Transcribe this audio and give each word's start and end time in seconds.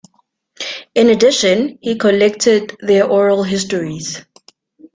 In 0.95 1.09
addition, 1.09 1.77
he 1.79 1.95
collected 1.95 2.75
their 2.81 3.05
oral 3.05 3.43
histories. 3.43 4.23